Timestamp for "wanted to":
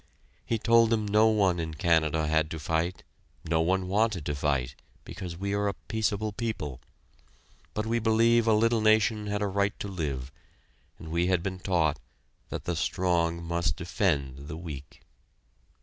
3.87-4.33